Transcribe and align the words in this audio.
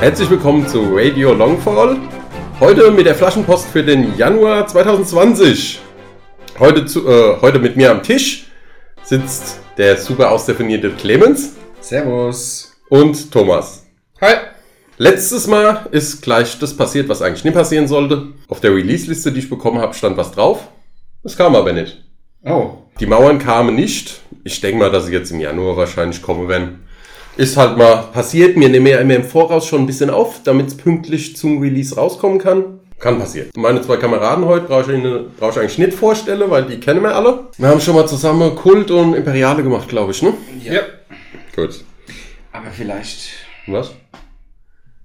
Herzlich 0.00 0.30
willkommen 0.30 0.66
zu 0.66 0.94
Radio 0.94 1.32
Longfall. 1.34 1.96
Heute 2.58 2.90
mit 2.90 3.06
der 3.06 3.14
Flaschenpost 3.14 3.68
für 3.68 3.82
den 3.84 4.16
Januar 4.16 4.66
2020. 4.66 5.80
Heute, 6.58 6.86
zu, 6.86 7.06
äh, 7.08 7.36
heute 7.40 7.58
mit 7.58 7.76
mir 7.76 7.90
am 7.90 8.02
Tisch 8.02 8.46
sitzt 9.02 9.60
der 9.76 9.96
super 9.96 10.30
ausdefinierte 10.30 10.90
Clemens 10.90 11.54
Servus. 11.80 12.76
und 12.88 13.30
Thomas. 13.30 13.86
Hi. 14.20 14.36
Letztes 14.98 15.46
Mal 15.46 15.86
ist 15.92 16.20
gleich 16.20 16.58
das 16.58 16.76
passiert, 16.76 17.08
was 17.08 17.22
eigentlich 17.22 17.44
nicht 17.44 17.54
passieren 17.54 17.88
sollte. 17.88 18.28
Auf 18.48 18.60
der 18.60 18.74
Release-Liste, 18.74 19.32
die 19.32 19.40
ich 19.40 19.48
bekommen 19.50 19.80
habe, 19.80 19.94
stand 19.94 20.16
was 20.16 20.32
drauf. 20.32 20.68
Das 21.22 21.36
kam 21.36 21.54
aber 21.54 21.72
nicht. 21.72 22.04
Oh, 22.44 22.72
Die 23.00 23.06
Mauern 23.06 23.38
kamen 23.38 23.74
nicht. 23.74 24.20
Ich 24.44 24.60
denke 24.60 24.78
mal, 24.78 24.90
dass 24.90 25.06
sie 25.06 25.12
jetzt 25.12 25.30
im 25.30 25.40
Januar 25.40 25.76
wahrscheinlich 25.76 26.20
kommen 26.22 26.48
werden. 26.48 26.86
Ist 27.40 27.56
halt 27.56 27.78
mal 27.78 28.02
passiert. 28.12 28.58
Mir 28.58 28.68
nehmen 28.68 28.86
ja 28.86 28.98
immer 28.98 29.14
im 29.14 29.24
Voraus 29.24 29.66
schon 29.66 29.80
ein 29.80 29.86
bisschen 29.86 30.10
auf, 30.10 30.42
damit 30.44 30.66
es 30.66 30.76
pünktlich 30.76 31.38
zum 31.38 31.58
Release 31.62 31.96
rauskommen 31.96 32.38
kann. 32.38 32.80
Kann 32.98 33.18
passieren. 33.18 33.48
Meine 33.56 33.80
zwei 33.80 33.96
Kameraden 33.96 34.44
heute 34.44 34.66
brauche 34.66 34.92
ich, 34.92 35.36
brauche 35.38 35.52
ich 35.52 35.58
eigentlich 35.58 35.78
nicht 35.78 35.94
vorstellen, 35.94 36.50
weil 36.50 36.66
die 36.66 36.78
kennen 36.78 37.02
wir 37.02 37.14
alle. 37.16 37.44
Wir 37.56 37.68
haben 37.68 37.80
schon 37.80 37.94
mal 37.94 38.06
zusammen 38.06 38.54
Kult 38.56 38.90
und 38.90 39.14
Imperiale 39.14 39.62
gemacht, 39.62 39.88
glaube 39.88 40.12
ich, 40.12 40.20
ne? 40.20 40.34
Ja. 40.62 40.82
Gut. 41.56 41.82
aber 42.52 42.70
vielleicht. 42.70 43.30
Was? 43.68 43.92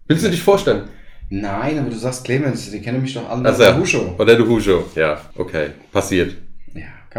Willst 0.09 0.25
du 0.25 0.29
dich 0.29 0.41
vorstellen? 0.41 0.89
Nein, 1.29 1.79
aber 1.79 1.89
du 1.89 1.95
sagst 1.95 2.25
Clemens, 2.25 2.69
die 2.69 2.81
kennen 2.81 3.01
mich 3.01 3.13
doch 3.13 3.29
alle 3.29 3.47
Also, 3.47 3.63
der 3.63 3.79
Husho. 3.79 4.13
Oder 4.19 4.35
der 4.35 4.45
Hujo. 4.45 4.83
Ja, 4.95 5.21
okay. 5.37 5.69
Passiert. 5.93 6.35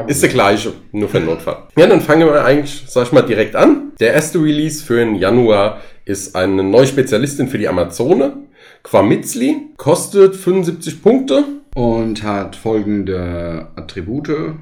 Ist 0.07 0.23
der 0.23 0.29
gleiche, 0.29 0.73
nur 0.93 1.09
für 1.09 1.19
den 1.19 1.27
Notfall. 1.27 1.57
Ja, 1.77 1.87
dann 1.87 2.03
fangen 2.03 2.27
wir 2.27 2.45
eigentlich, 2.45 2.85
sag 2.87 3.07
ich 3.07 3.13
mal, 3.13 3.23
direkt 3.23 3.57
an. 3.57 3.93
Der 3.99 4.13
erste 4.13 4.39
Release 4.39 4.85
für 4.85 4.97
den 4.97 5.15
Januar 5.15 5.81
ist 6.05 6.37
eine 6.37 6.63
neue 6.63 6.87
Spezialistin 6.87 7.49
für 7.49 7.59
die 7.59 7.69
Amazone. 7.69 8.35
Quamitzli. 8.83 9.57
Kostet 9.77 10.37
75 10.37 11.03
Punkte. 11.03 11.45
Und 11.75 12.23
hat 12.23 12.57
folgende 12.57 13.69
Attribute. 13.75 14.55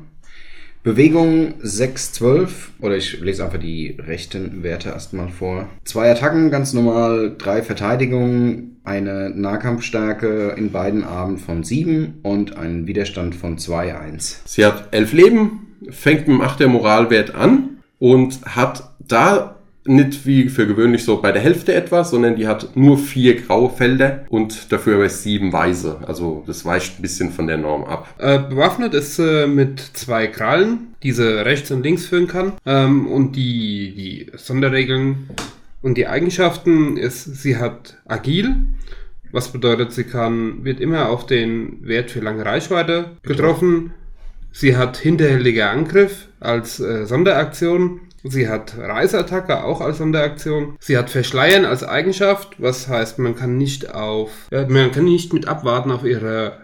Bewegung 0.85 1.55
6-12, 1.63 2.49
oder 2.79 2.95
ich 2.99 3.19
lese 3.19 3.43
einfach 3.43 3.59
die 3.59 3.97
rechten 4.07 4.63
Werte 4.63 4.91
erstmal 4.91 5.31
vor. 5.31 5.67
Zwei 5.85 6.11
Attacken, 6.11 6.51
ganz 6.51 6.75
normal, 6.75 7.37
drei 7.39 7.63
Verteidigungen, 7.63 8.77
eine 8.85 9.31
Nahkampfstärke 9.31 10.55
in 10.59 10.73
beiden 10.73 11.03
Armen 11.03 11.39
von 11.39 11.65
7 11.65 12.19
und 12.23 12.59
einen 12.59 12.87
Widerstand 12.87 13.35
von 13.35 13.57
2-1. 13.57 14.41
Sie 14.45 14.67
hat 14.67 14.89
elf 14.91 15.15
Leben, 15.15 15.75
fängt 15.89 16.29
mit 16.29 16.37
dem 16.37 16.43
8 16.43 16.61
der 16.61 16.69
Moralwert 16.69 17.35
an 17.35 17.79
und 17.99 18.45
hat 18.45 18.95
da 18.99 19.54
nicht 19.87 20.25
wie 20.25 20.49
für 20.49 20.67
gewöhnlich 20.67 21.05
so 21.05 21.21
bei 21.21 21.33
der 21.33 21.43
Hälfte 21.43 21.75
etwas, 21.75 22.11
sondern 22.11 22.37
die 22.37 22.47
hat 22.47 22.75
nur 22.75 22.97
vier 22.99 23.41
graue 23.41 23.71
Felder 23.71 24.25
und 24.31 24.73
dafür 24.73 24.97
aber 24.97 25.09
sieben 25.09 25.53
weiße. 25.53 25.99
Also 26.07 26.43
das 26.47 26.65
weicht 26.65 26.99
ein 26.99 27.03
bisschen 27.03 27.31
von 27.31 27.47
der 27.47 27.59
Norm 27.59 27.85
ab. 27.85 28.15
Äh, 28.19 28.39
bewaffnet 28.39 28.95
ist 28.95 29.17
sie 29.17 29.47
mit 29.47 29.81
zwei 29.81 30.27
Krallen, 30.27 30.95
die 31.03 31.13
sie 31.13 31.45
rechts 31.45 31.71
und 31.71 31.83
links 31.83 32.07
führen 32.07 32.29
kann. 32.29 32.53
Ähm, 32.65 33.07
und 33.07 33.37
die, 33.37 33.95
die 33.95 34.39
Sonderregeln 34.39 35.29
und 35.83 35.99
die 35.99 36.07
Eigenschaften 36.07 36.97
ist, 36.97 37.25
sie 37.25 37.59
hat 37.59 37.99
agil. 38.07 38.57
Was 39.33 39.49
bedeutet, 39.53 39.93
sie 39.93 40.05
kann, 40.05 40.65
wird 40.65 40.81
immer 40.81 41.11
auf 41.11 41.27
den 41.27 41.87
Wert 41.87 42.11
für 42.11 42.21
lange 42.21 42.47
Reichweite 42.47 43.11
getroffen. 43.23 43.93
Sie 44.53 44.77
hat 44.77 44.97
hinterhältiger 44.97 45.71
Angriff 45.71 46.29
als 46.41 46.79
äh, 46.81 47.05
Sonderaktion. 47.05 48.01
Sie 48.27 48.49
hat 48.49 48.79
Reißattacke 48.79 49.63
auch 49.65 49.83
als 49.83 49.99
Sonderaktion. 49.99 50.77
Sie 50.81 50.97
hat 50.97 51.11
Verschleiern 51.11 51.67
als 51.67 51.85
Eigenschaft, 51.85 52.57
was 52.59 52.89
heißt, 52.89 53.19
man 53.19 53.37
kann 53.37 53.59
nicht 53.59 53.95
auf, 53.95 54.31
äh, 54.51 54.67
man 54.67 54.93
kann 54.93 55.05
nicht 55.05 55.35
mit 55.35 55.47
Abwarten 55.47 55.91
auf 55.91 56.05
ihre 56.05 56.59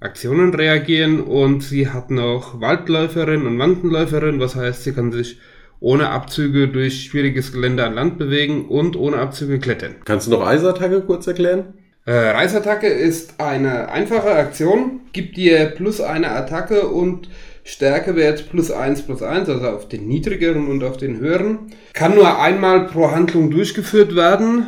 Aktionen 0.00 0.54
reagieren 0.54 1.20
und 1.20 1.62
sie 1.62 1.88
hat 1.88 2.10
noch 2.10 2.60
Waldläuferin 2.60 3.46
und 3.46 3.58
Wandenläuferin, 3.58 4.40
was 4.40 4.56
heißt, 4.56 4.84
sie 4.84 4.92
kann 4.92 5.12
sich 5.12 5.38
ohne 5.78 6.08
Abzüge 6.08 6.68
durch 6.68 7.04
schwieriges 7.04 7.52
Gelände 7.52 7.84
an 7.84 7.94
Land 7.94 8.18
bewegen 8.18 8.66
und 8.68 8.96
ohne 8.96 9.18
Abzüge 9.18 9.58
klettern. 9.58 9.96
Kannst 10.06 10.26
du 10.26 10.30
noch 10.30 10.46
Eisattacke 10.46 11.02
kurz 11.02 11.26
erklären? 11.26 11.74
Äh, 12.06 12.12
Reißattacke 12.12 12.86
ist 12.86 13.40
eine 13.40 13.88
einfache 13.88 14.30
Aktion, 14.30 15.00
gibt 15.12 15.38
dir 15.38 15.66
plus 15.66 16.00
eine 16.00 16.30
Attacke 16.30 16.88
und 16.88 17.28
Stärkewert 17.66 18.50
plus 18.50 18.70
eins 18.70 19.00
plus 19.00 19.22
eins, 19.22 19.48
also 19.48 19.66
auf 19.68 19.88
den 19.88 20.06
niedrigeren 20.06 20.68
und 20.68 20.84
auf 20.84 20.98
den 20.98 21.18
höheren. 21.18 21.72
Kann 21.94 22.14
nur 22.14 22.38
einmal 22.38 22.88
pro 22.88 23.10
Handlung 23.10 23.50
durchgeführt 23.50 24.14
werden, 24.14 24.66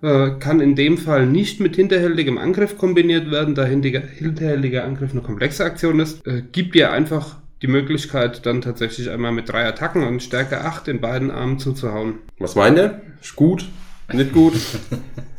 äh, 0.00 0.30
kann 0.38 0.60
in 0.60 0.76
dem 0.76 0.96
Fall 0.96 1.26
nicht 1.26 1.58
mit 1.58 1.74
hinterhältigem 1.74 2.38
Angriff 2.38 2.78
kombiniert 2.78 3.32
werden, 3.32 3.56
da 3.56 3.64
hinterhältiger 3.64 4.84
Angriff 4.84 5.10
eine 5.10 5.22
komplexe 5.22 5.64
Aktion 5.64 5.98
ist. 5.98 6.24
Äh, 6.24 6.42
gibt 6.52 6.76
dir 6.76 6.92
einfach 6.92 7.38
die 7.62 7.66
Möglichkeit, 7.66 8.46
dann 8.46 8.60
tatsächlich 8.60 9.10
einmal 9.10 9.32
mit 9.32 9.48
drei 9.48 9.66
Attacken 9.66 10.04
und 10.04 10.22
Stärke 10.22 10.60
8 10.60 10.86
in 10.86 11.00
beiden 11.00 11.32
Armen 11.32 11.58
zuzuhauen. 11.58 12.20
Was 12.38 12.54
meint 12.54 12.78
er? 12.78 13.00
Ist 13.20 13.34
gut? 13.34 13.68
Nicht 14.12 14.32
gut? 14.32 14.54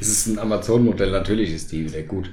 Es 0.00 0.08
ist 0.08 0.26
ein 0.26 0.38
Amazon-Modell, 0.38 1.10
natürlich 1.10 1.52
ist 1.52 1.72
die 1.72 1.84
wieder 1.84 2.02
gut. 2.02 2.30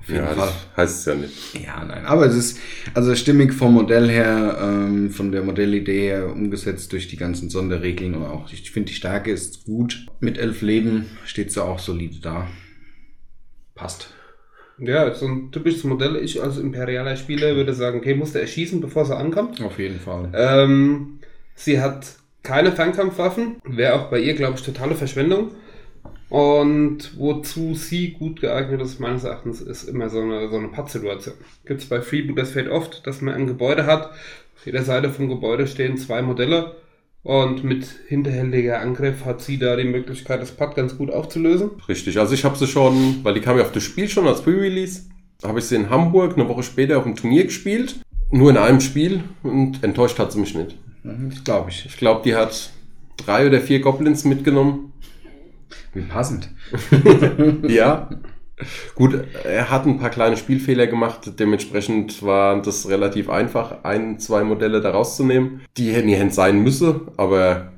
Auf 0.00 0.08
jeden 0.08 0.24
ja, 0.24 0.34
Fall. 0.34 0.52
heißt 0.76 1.00
es 1.00 1.04
ja 1.06 1.14
nicht. 1.16 1.64
Ja, 1.64 1.84
nein, 1.84 2.06
aber 2.06 2.26
es 2.26 2.36
ist 2.36 2.58
also 2.94 3.14
stimmig 3.16 3.52
vom 3.52 3.74
Modell 3.74 4.08
her, 4.08 4.56
ähm, 4.62 5.10
von 5.10 5.32
der 5.32 5.42
Modellidee 5.42 6.08
her 6.08 6.30
umgesetzt 6.30 6.92
durch 6.92 7.08
die 7.08 7.16
ganzen 7.16 7.50
Sonderregeln 7.50 8.14
und 8.14 8.24
auch, 8.24 8.52
ich 8.52 8.70
finde 8.70 8.90
die 8.90 8.94
Stärke 8.94 9.32
ist 9.32 9.64
gut. 9.64 10.06
Mit 10.20 10.38
elf 10.38 10.62
Leben 10.62 11.06
steht 11.24 11.50
sie 11.50 11.62
auch 11.62 11.80
solide 11.80 12.20
da. 12.20 12.46
Passt. 13.74 14.10
Ja, 14.78 15.12
so 15.14 15.26
ein 15.26 15.50
typisches 15.50 15.84
Modell. 15.84 16.16
Ich 16.16 16.42
als 16.42 16.58
imperialer 16.58 17.16
Spieler 17.16 17.56
würde 17.56 17.74
sagen, 17.74 17.98
okay, 17.98 18.14
musste 18.14 18.40
erschießen, 18.40 18.80
bevor 18.80 19.06
sie 19.06 19.16
ankommt. 19.16 19.60
Auf 19.62 19.78
jeden 19.78 19.98
Fall. 19.98 20.30
Ähm, 20.34 21.18
sie 21.54 21.80
hat 21.80 22.14
keine 22.42 22.72
Fernkampfwaffen. 22.72 23.56
Wäre 23.64 23.94
auch 23.94 24.10
bei 24.10 24.20
ihr, 24.20 24.34
glaube 24.34 24.56
ich, 24.56 24.64
totale 24.64 24.94
Verschwendung. 24.94 25.50
Und 26.28 27.16
wozu 27.16 27.74
sie 27.74 28.10
gut 28.10 28.40
geeignet 28.40 28.82
ist, 28.82 28.98
meines 28.98 29.24
Erachtens, 29.24 29.60
ist 29.60 29.84
immer 29.84 30.08
so 30.08 30.20
eine, 30.20 30.48
so 30.48 30.56
eine 30.56 30.68
Pattsituation. 30.68 31.34
Gibt 31.64 31.82
es 31.82 31.88
bei 31.88 32.00
Freebooters 32.00 32.50
Fate 32.50 32.68
oft, 32.68 33.06
dass 33.06 33.20
man 33.20 33.34
ein 33.34 33.46
Gebäude 33.46 33.86
hat. 33.86 34.10
Auf 34.56 34.66
jeder 34.66 34.82
Seite 34.82 35.10
vom 35.10 35.28
Gebäude 35.28 35.66
stehen 35.66 35.96
zwei 35.96 36.22
Modelle. 36.22 36.74
Und 37.22 37.64
mit 37.64 37.86
hinterhältiger 38.06 38.80
Angriff 38.80 39.24
hat 39.24 39.40
sie 39.40 39.58
da 39.58 39.74
die 39.74 39.84
Möglichkeit, 39.84 40.40
das 40.40 40.52
Putt 40.52 40.76
ganz 40.76 40.96
gut 40.96 41.10
aufzulösen. 41.10 41.70
Richtig. 41.88 42.18
Also 42.20 42.34
ich 42.34 42.44
habe 42.44 42.56
sie 42.56 42.68
schon, 42.68 43.24
weil 43.24 43.34
die 43.34 43.40
kam 43.40 43.58
ja 43.58 43.64
auf 43.64 43.72
das 43.72 43.82
Spiel 43.82 44.08
schon 44.08 44.28
als 44.28 44.42
Pre-Release, 44.42 45.02
habe 45.42 45.58
ich 45.58 45.64
sie 45.64 45.74
in 45.74 45.90
Hamburg 45.90 46.34
eine 46.34 46.48
Woche 46.48 46.62
später 46.62 46.98
auf 46.98 47.04
dem 47.04 47.16
Turnier 47.16 47.44
gespielt. 47.44 47.96
Nur 48.30 48.50
in 48.50 48.56
einem 48.56 48.80
Spiel 48.80 49.24
und 49.42 49.82
enttäuscht 49.82 50.18
hat 50.18 50.32
sie 50.32 50.38
mich 50.40 50.54
nicht. 50.54 50.76
Mhm, 51.02 51.32
Glaube 51.44 51.70
ich. 51.70 51.86
Ich 51.86 51.96
glaube, 51.96 52.22
die 52.24 52.34
hat 52.34 52.70
drei 53.16 53.46
oder 53.46 53.60
vier 53.60 53.80
Goblins 53.80 54.24
mitgenommen. 54.24 54.92
Wie 55.96 56.02
passend. 56.02 56.50
Ja. 57.68 58.10
Gut, 58.94 59.18
er 59.44 59.70
hat 59.70 59.86
ein 59.86 59.98
paar 59.98 60.08
kleine 60.08 60.36
Spielfehler 60.36 60.86
gemacht. 60.86 61.32
Dementsprechend 61.38 62.22
war 62.22 62.62
das 62.62 62.88
relativ 62.88 63.28
einfach, 63.28 63.84
ein, 63.84 64.18
zwei 64.18 64.44
Modelle 64.44 64.80
da 64.80 64.90
rauszunehmen, 64.92 65.60
die 65.76 65.92
hätten 65.92 66.08
die 66.08 66.18
Hand 66.18 66.32
sein 66.32 66.62
müssen. 66.62 67.02
Aber 67.18 67.72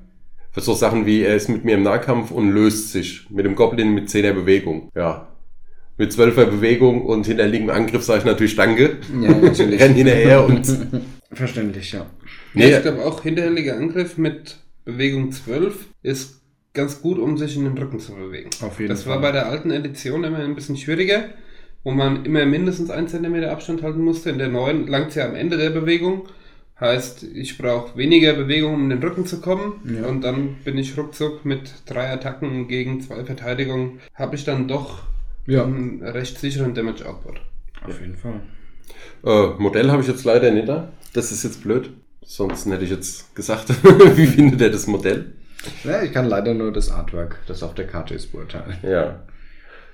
für 0.52 0.60
so 0.60 0.74
Sachen 0.74 1.04
wie, 1.04 1.22
er 1.22 1.34
ist 1.34 1.48
mit 1.48 1.64
mir 1.64 1.74
im 1.74 1.82
Nahkampf 1.82 2.30
und 2.30 2.50
löst 2.50 2.92
sich 2.92 3.26
mit 3.30 3.44
dem 3.44 3.56
Goblin 3.56 3.92
mit 3.92 4.08
10er 4.08 4.32
Bewegung. 4.32 4.90
Ja. 4.94 5.28
Mit 5.96 6.12
12er 6.12 6.46
Bewegung 6.46 7.04
und 7.04 7.26
hinterliegendem 7.26 7.74
Angriff 7.74 8.04
sage 8.04 8.20
ich 8.20 8.24
natürlich 8.24 8.54
Danke. 8.54 8.98
Ja, 9.20 9.32
natürlich. 9.32 9.80
Renn 9.80 9.94
hinterher 9.94 10.44
und 10.44 10.64
Verständlich, 11.32 11.92
ja. 11.92 12.06
Nee. 12.54 12.70
Ja, 12.70 12.76
ich 12.76 12.82
glaube 12.82 13.04
auch 13.04 13.22
hinterhältiger 13.22 13.76
Angriff 13.76 14.16
mit 14.16 14.58
Bewegung 14.84 15.32
12 15.32 15.86
ist 16.02 16.37
ganz 16.74 17.00
gut, 17.02 17.18
um 17.18 17.36
sich 17.38 17.56
in 17.56 17.64
den 17.64 17.76
Rücken 17.78 17.98
zu 18.00 18.14
bewegen. 18.14 18.50
Auf 18.62 18.78
jeden 18.78 18.90
das 18.90 19.04
Fall. 19.04 19.14
war 19.14 19.20
bei 19.22 19.32
der 19.32 19.46
alten 19.46 19.70
Edition 19.70 20.24
immer 20.24 20.38
ein 20.38 20.54
bisschen 20.54 20.76
schwieriger, 20.76 21.24
wo 21.84 21.90
man 21.90 22.24
immer 22.24 22.44
mindestens 22.46 22.90
1 22.90 23.10
cm 23.10 23.44
Abstand 23.44 23.82
halten 23.82 24.02
musste. 24.02 24.30
In 24.30 24.38
der 24.38 24.48
neuen 24.48 24.86
langt 24.86 25.08
es 25.10 25.14
ja 25.16 25.26
am 25.26 25.34
Ende 25.34 25.56
der 25.56 25.70
Bewegung. 25.70 26.28
Heißt, 26.80 27.24
ich 27.24 27.58
brauche 27.58 27.96
weniger 27.96 28.34
Bewegung, 28.34 28.74
um 28.74 28.82
in 28.84 28.90
den 28.90 29.02
Rücken 29.02 29.26
zu 29.26 29.40
kommen. 29.40 29.80
Ja. 29.84 30.06
Und 30.06 30.20
dann 30.22 30.56
bin 30.64 30.78
ich 30.78 30.96
ruckzuck 30.96 31.44
mit 31.44 31.72
drei 31.86 32.08
Attacken 32.12 32.68
gegen 32.68 33.00
zwei 33.00 33.24
Verteidigungen. 33.24 33.98
Habe 34.14 34.36
ich 34.36 34.44
dann 34.44 34.68
doch 34.68 35.02
Ja. 35.46 35.64
einen 35.64 36.02
recht 36.04 36.38
sicheren 36.38 36.74
Damage 36.74 37.08
Output. 37.08 37.40
Auf 37.84 38.00
jeden 38.00 38.16
Fall. 38.16 38.40
äh, 39.24 39.60
Modell 39.60 39.90
habe 39.90 40.02
ich 40.02 40.08
jetzt 40.08 40.24
leider 40.24 40.50
nicht 40.52 40.68
da. 40.68 40.92
Das 41.14 41.32
ist 41.32 41.42
jetzt 41.42 41.62
blöd. 41.64 41.90
Sonst 42.22 42.66
hätte 42.66 42.84
ich 42.84 42.90
jetzt 42.90 43.34
gesagt, 43.34 43.70
wie 44.16 44.26
findet 44.26 44.60
er 44.60 44.70
das 44.70 44.86
Modell? 44.86 45.32
Ja, 45.84 46.02
ich 46.02 46.12
kann 46.12 46.26
leider 46.26 46.54
nur 46.54 46.72
das 46.72 46.90
Artwork, 46.90 47.38
das 47.46 47.62
auf 47.62 47.74
der 47.74 47.86
Karte 47.86 48.14
ist, 48.14 48.32
beurteilen. 48.32 48.76
Ja. 48.82 49.20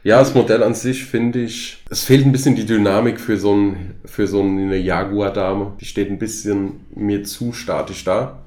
Ja, 0.03 0.19
das 0.19 0.35
Modell 0.35 0.63
an 0.63 0.75
sich 0.75 1.07
finde 1.07 1.41
ich, 1.41 1.83
es 1.89 2.05
fehlt 2.05 2.27
ein 2.27 2.33
bisschen 2.33 2.55
die 2.55 2.67
Dynamik 2.67 3.19
für 3.19 3.39
so, 3.39 3.55
ein, 3.55 3.95
für 4.05 4.27
so 4.27 4.43
eine 4.43 4.77
Jaguar-Dame. 4.77 5.79
Die 5.81 5.87
steht 5.87 6.11
ein 6.11 6.19
bisschen 6.19 6.81
mir 6.95 7.25
zu 7.25 7.55
statisch 7.55 8.05
da. 8.05 8.43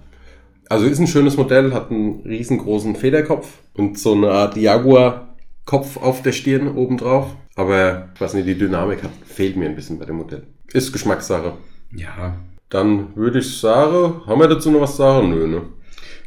Also 0.70 0.86
ist 0.86 1.00
ein 1.00 1.08
schönes 1.08 1.36
Modell, 1.36 1.74
hat 1.74 1.90
einen 1.90 2.22
riesengroßen 2.26 2.96
Federkopf 2.96 3.48
und 3.74 3.98
so 3.98 4.14
eine 4.14 4.30
Art 4.30 4.56
Jaguar 4.56 5.36
Kopf 5.66 5.98
auf 5.98 6.22
der 6.22 6.32
Stirn 6.32 6.68
obendrauf. 6.76 7.36
Aber 7.56 8.10
ich 8.14 8.22
weiß 8.22 8.36
nicht, 8.36 8.48
die 8.48 8.58
Dynamik 8.58 9.02
hat, 9.02 9.12
fehlt 9.26 9.58
mir 9.58 9.68
ein 9.68 9.76
bisschen 9.76 9.98
bei 9.98 10.06
dem 10.06 10.18
Modell. 10.18 10.44
Ist 10.74 10.94
Geschmackssache. 10.94 11.54
Ja. 11.96 12.36
Dann 12.70 13.16
würde 13.16 13.40
ich 13.40 13.58
sagen, 13.58 14.22
haben 14.28 14.40
wir 14.40 14.48
dazu 14.48 14.70
noch 14.70 14.82
was 14.82 14.98
sagen? 14.98 15.32
Nö, 15.32 15.48
ne? 15.48 15.62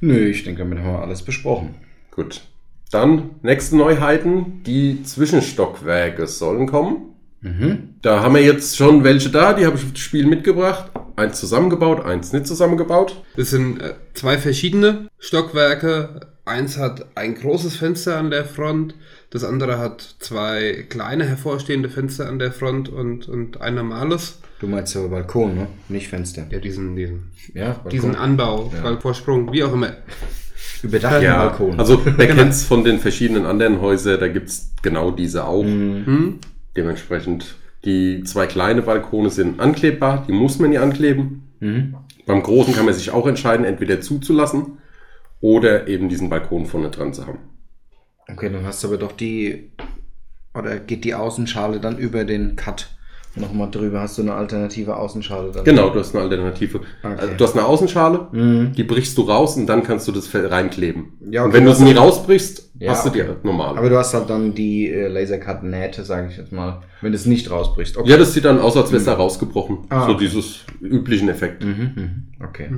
Nö, 0.00 0.29
ich 0.29 0.44
denke, 0.44 0.61
damit 0.61 0.79
haben 0.79 0.93
wir 0.93 1.02
alles 1.02 1.23
besprochen. 1.23 1.75
Gut. 2.11 2.43
Dann 2.91 3.31
nächste 3.43 3.76
Neuheiten. 3.76 4.62
Die 4.64 5.02
Zwischenstockwerke 5.02 6.26
sollen 6.26 6.67
kommen. 6.67 7.14
Mhm. 7.43 7.94
Da 8.02 8.20
haben 8.20 8.35
wir 8.35 8.43
jetzt 8.43 8.76
schon 8.76 9.05
welche 9.05 9.31
da, 9.31 9.52
die 9.55 9.64
habe 9.64 9.76
ich 9.76 9.85
auf 9.85 9.93
das 9.93 10.00
Spiel 10.00 10.26
mitgebracht. 10.26 10.91
Eins 11.17 11.41
zusammengebaut, 11.41 12.05
eins 12.05 12.32
nicht 12.32 12.47
zusammengebaut. 12.47 13.23
Das 13.37 13.50
sind 13.50 13.81
äh, 13.81 13.94
zwei 14.14 14.38
verschiedene 14.38 15.08
Stockwerke. 15.19 16.20
Eins 16.44 16.79
hat 16.79 17.17
ein 17.17 17.35
großes 17.35 17.76
Fenster 17.76 18.19
an 18.19 18.31
der 18.31 18.44
Front, 18.44 18.94
das 19.31 19.44
andere 19.44 19.79
hat 19.79 20.17
zwei 20.19 20.85
kleine 20.88 21.25
hervorstehende 21.25 21.88
Fenster 21.88 22.29
an 22.29 22.38
der 22.38 22.53
Front 22.53 22.88
und, 22.88 23.29
und 23.29 23.61
ein 23.61 23.75
normales. 23.77 24.41
Du 24.61 24.67
meinst 24.67 24.94
ja 24.94 25.06
Balkon, 25.06 25.55
ne? 25.56 25.67
Nicht 25.88 26.09
Fenster. 26.09 26.47
Ja, 26.50 26.59
diesen, 26.59 26.97
diesen, 26.97 27.31
Ja, 27.55 27.71
Balkon. 27.73 27.91
diesen 27.91 28.15
Anbau, 28.17 28.73
Ja. 28.82 28.97
Vorsprung, 28.99 29.53
wie 29.53 29.62
auch 29.65 29.73
immer. 29.73 29.93
Überdachten 30.82 31.23
Ja, 31.25 31.47
Balkon. 31.49 31.79
also 31.79 32.00
wer 32.17 32.27
kennt's 32.29 32.65
von 32.65 32.85
den 32.85 32.99
verschiedenen 32.99 33.47
anderen 33.47 33.81
Häusern, 33.81 34.19
da 34.21 34.29
gibt's 34.29 34.73
genau 34.82 35.11
diese 35.11 35.47
auch. 35.47 35.62
Hm? 35.65 36.38
Dementsprechend, 36.76 37.56
die 37.85 38.23
zwei 38.25 38.47
kleine 38.47 38.83
Balkone 38.83 39.31
sind 39.31 39.61
anklebbar, 39.61 40.25
die 40.26 40.33
muss 40.33 40.59
man 40.59 40.73
ja 40.73 40.83
ankleben. 40.83 41.49
Mhm. 41.61 41.94
Beim 42.26 42.43
großen 42.43 42.75
kann 42.75 42.85
man 42.85 42.94
sich 42.94 43.11
auch 43.11 43.26
entscheiden, 43.26 43.65
entweder 43.65 44.00
zuzulassen 44.00 44.79
oder 45.41 45.88
eben 45.88 46.09
diesen 46.09 46.29
Balkon 46.31 46.67
vorne 46.67 46.91
dran 46.91 47.12
zu 47.12 47.26
haben. 47.26 47.38
Okay, 48.32 48.50
dann 48.53 48.65
hast 48.67 48.82
du 48.82 48.88
aber 48.88 48.97
doch 48.99 49.12
die. 49.12 49.71
Oder 50.55 50.79
geht 50.79 51.05
die 51.05 51.15
Außenschale 51.15 51.79
dann 51.81 51.97
über 51.99 52.25
den 52.25 52.56
Cut 52.56 52.88
nochmal 53.37 53.71
drüber? 53.71 54.00
Hast 54.00 54.19
du 54.19 54.23
eine 54.23 54.35
alternative 54.35 54.97
Außenschale 54.97 55.53
dann? 55.53 55.65
Genau, 55.65 55.91
du 55.91 56.00
hast 56.00 56.12
eine 56.15 56.25
Alternative. 56.25 56.79
Okay. 57.03 57.15
Also, 57.17 57.35
Du 57.37 57.44
hast 57.44 57.56
eine 57.56 57.65
Außenschale, 57.67 58.27
Mhm. 58.32 58.73
die 58.73 58.82
brichst 58.82 59.17
du 59.17 59.23
raus 59.23 59.56
und 59.56 59.67
dann 59.67 59.85
kannst 59.85 60.09
du 60.09 60.12
das 60.12 60.27
Fell 60.27 60.47
reinkleben. 60.47 61.12
Ja, 61.31 61.43
und 61.44 61.50
okay, 61.50 61.59
wenn 61.59 61.65
du 61.67 61.71
es 61.71 61.79
nie 61.79 61.93
rausbrichst, 61.93 62.71
Ja, 62.81 62.91
hast 62.91 63.06
du 63.06 63.11
die 63.11 63.23
okay. 63.23 63.35
normale. 63.44 63.79
Aber 63.79 63.88
du 63.88 63.97
hast 63.97 64.12
halt 64.15 64.29
dann 64.29 64.55
die 64.55 64.91
äh, 64.91 65.06
Lasercut-Nähte, 65.06 66.05
sage 66.05 66.29
ich 66.31 66.37
jetzt 66.37 66.50
mal, 66.50 66.81
wenn 67.00 67.12
du 67.12 67.17
es 67.17 67.26
nicht 67.26 67.49
rausbrichst. 67.50 67.97
Ja, 68.06 68.17
das 68.17 68.35
sieht 68.35 68.44
dann 68.44 68.59
aus, 68.59 68.76
als 68.76 68.91
wäre 68.91 68.99
es 68.99 69.05
da 69.05 69.15
rausgebrochen. 69.15 69.79
Ah, 69.91 70.06
so 70.09 70.15
dieses 70.15 70.65
üblichen 70.81 71.29
Effekt. 71.29 71.62
Mhm, 71.65 71.93
mhm. 71.94 72.44
Okay. 72.44 72.71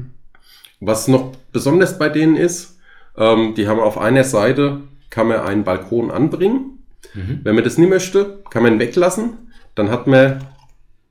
Was 0.80 1.08
noch 1.08 1.32
besonders 1.52 1.98
bei 1.98 2.10
denen 2.10 2.36
ist, 2.36 2.76
ähm, 3.16 3.54
die 3.56 3.66
haben 3.68 3.80
auf 3.80 3.96
einer 3.96 4.24
Seite, 4.24 4.80
kann 5.12 5.28
man 5.28 5.40
einen 5.40 5.62
Balkon 5.62 6.10
anbringen. 6.10 6.78
Mhm. 7.14 7.40
Wenn 7.44 7.54
man 7.54 7.62
das 7.64 7.76
nicht 7.78 7.90
möchte, 7.90 8.42
kann 8.50 8.62
man 8.62 8.72
ihn 8.74 8.78
weglassen. 8.80 9.34
Dann 9.74 9.90
hat 9.90 10.06
man, 10.06 10.42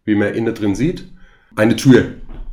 wie 0.05 0.15
man 0.15 0.33
innen 0.33 0.53
drin 0.55 0.73
sieht, 0.75 1.07
eine 1.55 1.75
Tür. 1.75 2.05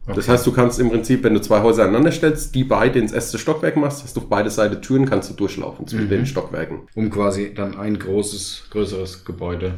Das 0.06 0.18
Okay. 0.18 0.32
heißt, 0.32 0.46
du 0.46 0.52
kannst 0.52 0.78
im 0.78 0.90
Prinzip, 0.90 1.22
wenn 1.24 1.34
du 1.34 1.40
zwei 1.40 1.62
Häuser 1.62 1.82
aneinander 1.84 2.12
stellst, 2.12 2.54
die 2.54 2.64
beide 2.64 2.98
ins 2.98 3.12
erste 3.12 3.38
Stockwerk 3.38 3.76
machst, 3.76 4.02
hast 4.02 4.16
du 4.16 4.20
auf 4.20 4.28
beide 4.28 4.50
Seiten 4.50 4.80
Türen, 4.82 5.06
kannst 5.06 5.30
du 5.30 5.34
durchlaufen 5.34 5.86
zwischen 5.86 6.06
Mhm. 6.06 6.10
den 6.10 6.26
Stockwerken. 6.26 6.80
Um 6.94 7.10
quasi 7.10 7.52
dann 7.54 7.76
ein 7.78 7.98
großes, 7.98 8.64
größeres 8.70 9.24
Gebäude. 9.24 9.74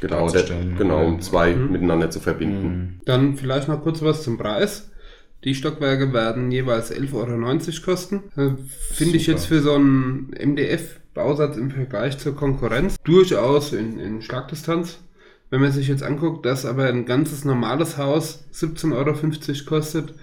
Genau, 0.00 0.28
der, 0.30 0.42
Darzustellen. 0.42 0.76
genau 0.78 1.04
um 1.06 1.20
zwei 1.20 1.54
Mhm. 1.54 1.72
miteinander 1.72 2.08
zu 2.10 2.20
verbinden. 2.20 3.00
Dann 3.04 3.36
vielleicht 3.36 3.66
noch 3.68 3.82
kurz 3.82 4.00
was 4.02 4.22
zum 4.22 4.38
Preis. 4.38 4.90
Die 5.44 5.54
Stockwerke 5.54 6.12
werden 6.12 6.50
jeweils 6.50 6.92
11,90 6.92 7.14
Euro 7.14 7.84
kosten. 7.84 8.22
Äh, 8.36 8.50
Finde 8.92 9.16
ich 9.16 9.26
jetzt 9.26 9.46
für 9.46 9.60
so 9.62 9.74
einen 9.74 10.30
MDF-Bausatz 10.38 11.56
im 11.56 11.70
Vergleich 11.70 12.18
zur 12.18 12.34
Konkurrenz 12.34 12.96
durchaus 13.04 13.72
in, 13.72 13.98
in 14.00 14.22
Schlagdistanz. 14.22 14.98
Wenn 15.50 15.60
man 15.60 15.72
sich 15.72 15.88
jetzt 15.88 16.02
anguckt, 16.02 16.44
dass 16.44 16.66
aber 16.66 16.84
ein 16.86 17.06
ganzes 17.06 17.44
normales 17.44 17.96
Haus 17.96 18.44
17,50 18.52 18.92
Euro 18.94 19.64
kostet, 19.68 20.14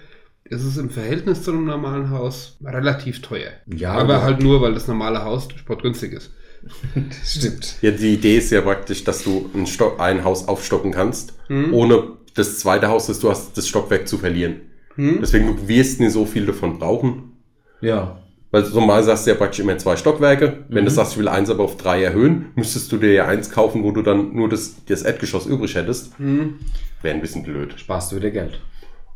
ist 0.44 0.64
es 0.64 0.78
im 0.78 0.92
Verhältnis 0.92 1.42
zu 1.44 1.52
einem 1.52 1.66
normalen 1.66 2.12
Haus 2.12 2.58
relativ 2.64 3.22
teuer. 3.22 3.52
Ja, 3.66 3.94
aber 3.94 4.16
aber- 4.16 4.24
halt 4.24 4.44
nur, 4.44 4.62
weil 4.62 4.74
das 4.74 4.88
normale 4.88 5.24
Haus 5.24 5.48
sportgünstig 5.56 6.12
ist. 6.14 6.32
Stimmt. 7.26 7.76
Ja, 7.82 7.92
die 7.92 8.14
Idee 8.14 8.38
ist 8.38 8.52
ja 8.52 8.62
praktisch, 8.62 9.04
dass 9.04 9.24
du 9.24 9.50
ein, 9.56 9.66
Stock, 9.66 10.00
ein 10.00 10.24
Haus 10.24 10.48
aufstocken 10.48 10.92
kannst, 10.92 11.34
Mhm. 11.50 11.74
ohne 11.74 12.04
das 12.36 12.60
zweite 12.60 12.88
Haus, 12.90 13.08
das 13.08 13.20
du 13.20 13.30
hast, 13.30 13.58
das 13.58 13.68
Stockwerk 13.68 14.08
zu 14.08 14.18
verlieren. 14.18 14.62
Mhm. 14.98 15.20
Deswegen, 15.22 15.48
du 15.48 15.68
wirst 15.68 16.00
nicht 16.00 16.12
so 16.12 16.26
viel 16.26 16.46
davon 16.46 16.80
brauchen. 16.80 17.34
Ja. 17.82 18.20
Weil 18.52 18.64
normal 18.70 19.04
sagst 19.04 19.26
du 19.26 19.32
ja 19.32 19.36
praktisch 19.38 19.60
immer 19.60 19.78
zwei 19.78 19.98
Stockwerke. 19.98 20.66
Wenn 20.70 20.84
Mhm. 20.84 20.88
du 20.88 20.92
sagst, 20.92 21.14
ich 21.14 21.18
will 21.20 21.28
eins 21.28 21.50
aber 21.50 21.64
auf 21.64 21.78
drei 21.78 22.02
erhöhen, 22.04 22.48
müsstest 22.56 22.92
du 22.92 22.98
dir 22.98 23.12
ja 23.12 23.26
eins 23.28 23.52
kaufen, 23.52 23.84
wo 23.84 23.92
du 23.92 24.02
dann 24.02 24.34
nur 24.34 24.48
das, 24.48 24.76
das 24.86 25.02
Erdgeschoss 25.04 25.46
übrig 25.46 25.76
hättest. 25.76 26.18
Mhm. 26.20 26.56
Wäre 27.02 27.16
ein 27.16 27.22
bisschen 27.22 27.44
blöd. 27.44 27.74
Sparst 27.78 28.12
du 28.12 28.16
wieder 28.16 28.32
Geld. 28.32 28.62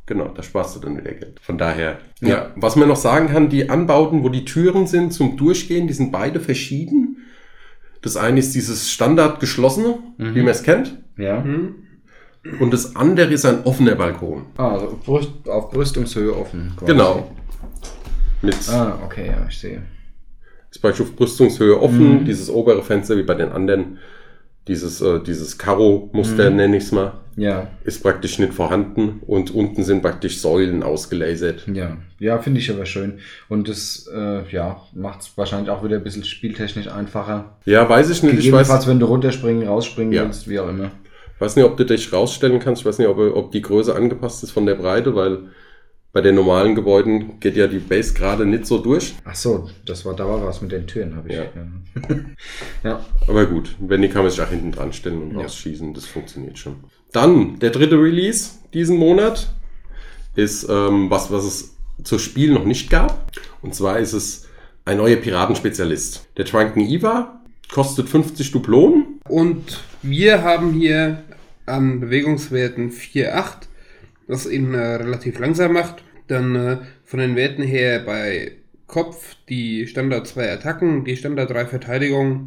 Genau, 0.08 0.28
da 0.30 0.42
sparst 0.44 0.76
du 0.76 0.80
dann 0.80 0.98
wieder 0.98 1.12
Geld. 1.14 1.40
Von 1.42 1.58
daher, 1.58 2.00
ja. 2.20 2.28
Ja. 2.28 2.52
Was 2.56 2.76
man 2.76 2.88
noch 2.88 2.96
sagen 2.98 3.28
kann, 3.30 3.50
die 3.50 3.70
Anbauten, 3.70 4.24
wo 4.24 4.30
die 4.30 4.44
Türen 4.44 4.88
sind 4.88 5.14
zum 5.14 5.38
Durchgehen, 5.38 5.88
die 5.88 5.94
sind 5.94 6.12
beide 6.12 6.40
verschieden. 6.40 7.18
Das 8.02 8.18
eine 8.18 8.40
ist 8.40 8.56
dieses 8.56 8.92
Standard 8.92 9.40
geschlossene, 9.40 10.00
Mhm. 10.18 10.36
wie 10.36 10.40
man 10.42 10.50
es 10.50 10.64
kennt. 10.64 10.98
Ja. 11.18 11.44
Und 12.60 12.72
das 12.74 12.96
andere 12.96 13.32
ist 13.34 13.46
ein 13.46 13.64
offener 13.64 13.96
Balkon. 13.96 14.44
Ah, 14.58 14.74
also 14.74 14.98
Brust, 15.06 15.32
auf 15.48 15.72
Brüstungshöhe 15.72 16.36
offen. 16.36 16.74
quasi. 16.78 16.92
Genau. 16.92 17.32
Mit 18.42 18.56
Ah, 18.70 18.98
okay, 19.06 19.28
ja, 19.28 19.46
ich 19.50 19.58
sehe. 19.60 19.82
ist 20.72 20.84
auf 20.86 21.16
Brüstungshöhe 21.16 21.80
offen, 21.80 22.22
Mhm. 22.22 22.26
dieses 22.26 22.50
obere 22.50 22.84
Fenster 22.84 23.18
wie 23.18 23.24
bei 23.24 23.34
den 23.36 23.52
anderen, 23.52 23.98
dieses, 24.68 25.02
äh, 25.02 25.20
dieses 25.22 25.58
Karo-Muster 25.58 26.50
Mhm. 26.50 26.56
nenne 26.58 26.78
ich 26.78 26.84
es 26.84 26.92
mal, 26.92 27.14
Ja, 27.36 27.68
ist 27.86 28.04
praktisch 28.04 28.38
nicht 28.40 28.54
vorhanden 28.54 29.22
und 29.26 29.52
unten 29.56 29.84
sind 29.84 30.02
praktisch 30.02 30.40
Säulen 30.40 30.84
ausgelasert. 30.84 31.66
ja. 31.74 31.98
Ja, 32.20 32.38
finde 32.40 32.60
ich 32.60 32.70
aber 32.70 32.86
schön. 32.86 33.20
Und 33.48 33.68
das, 33.70 34.08
äh, 34.14 34.42
ja, 34.52 34.82
macht 34.94 35.22
es 35.22 35.32
wahrscheinlich 35.38 35.70
auch 35.70 35.84
wieder 35.84 35.96
ein 35.96 36.04
bisschen 36.04 36.24
spieltechnisch 36.26 36.88
einfacher. 36.90 37.56
Ja, 37.66 37.88
weiß 37.90 38.10
ich 38.10 38.22
nicht. 38.24 38.34
Ich 38.34 38.38
weiß, 38.40 38.44
Gegebenenfalls, 38.44 38.88
wenn 38.88 39.00
du 39.00 39.06
runterspringen, 39.06 39.66
rausspringen 39.68 40.12
Ja. 40.14 40.26
willst, 40.26 40.48
wie 40.50 40.60
auch 40.60 40.68
immer. 40.70 40.92
Weiß 41.42 41.56
nicht, 41.56 41.66
ob 41.66 41.78
du 41.78 41.86
dich 41.86 42.12
rausstellen 42.12 42.60
kannst. 42.60 42.82
Ich 42.82 42.86
weiß 42.86 42.98
nicht, 43.00 43.08
ob, 43.08 43.18
ob 43.18 43.52
die 43.52 43.62
Größe 43.62 43.96
angepasst 43.96 44.44
ist 44.44 44.52
von 44.52 44.66
der 44.66 44.76
Breite, 44.76 45.16
weil 45.16 45.50
bei 46.12 46.22
den 46.22 46.34
normalen 46.36 46.74
Gebäuden 46.74 47.40
geht 47.40 47.56
ja 47.56 47.68
die 47.68 47.78
Base 47.78 48.14
gerade 48.16 48.46
nicht 48.46 48.66
so 48.66 48.80
durch. 48.80 49.14
Ach 49.26 49.36
so, 49.36 49.70
das 49.86 50.06
war, 50.06 50.16
da 50.16 50.28
war 50.28 50.44
was 50.44 50.60
mit 50.62 50.72
den 50.72 50.88
Türen, 50.88 51.16
habe 51.16 51.30
ich. 51.30 51.36
Ja. 51.36 51.46
Ja. 52.84 53.06
Aber 53.28 53.46
gut, 53.46 53.76
wenn 53.80 54.02
die 54.02 54.08
kann 54.10 54.24
man 54.24 54.32
sich 54.32 54.42
auch 54.42 54.50
hinten 54.50 54.72
dran 54.72 54.92
stellen 54.94 55.22
und 55.22 55.32
Ja. 55.36 55.42
rausschießen. 55.42 55.94
Das 55.94 56.06
funktioniert 56.06 56.58
schon. 56.58 56.78
Dann, 57.12 57.60
der 57.60 57.70
dritte 57.72 57.96
Release 58.02 58.52
diesen 58.74 58.98
Monat 58.98 59.50
ist 60.36 60.68
ähm, 60.70 61.10
was, 61.10 61.32
was 61.32 61.44
es 61.44 61.76
zu 62.04 62.18
Spiel 62.18 62.54
noch 62.54 62.66
nicht 62.66 62.90
gab. 62.90 63.32
Und 63.62 63.76
zwar 63.76 64.00
ist 64.00 64.14
es 64.14 64.48
ein 64.86 64.98
neuer 64.98 65.18
Piratenspezialist. 65.18 66.28
Der 66.38 66.46
Drunken 66.46 66.82
Eva 66.82 67.42
kostet 67.72 68.10
50 68.10 68.52
Dublonen. 68.52 69.20
Und 69.28 69.82
wir 70.02 70.44
haben 70.44 70.74
hier 70.74 71.24
an 71.70 72.00
Bewegungswerten 72.00 72.92
4,8, 72.92 73.68
was 74.28 74.50
ihn 74.50 74.74
äh, 74.74 74.96
relativ 74.96 75.40
langsam 75.40 75.74
macht. 75.74 76.04
Dann 76.28 76.56
äh, 76.56 76.78
von 77.04 77.20
den 77.20 77.36
Werten 77.36 77.64
her 77.64 78.00
bei 78.00 78.52
Kopf 78.88 79.36
die 79.48 79.88
Standard 79.88 80.28
2 80.28 80.52
Attacken, 80.52 81.06
die 81.06 81.16
Standard 81.16 81.50
3 81.50 81.66
Verteidigung. 81.66 82.46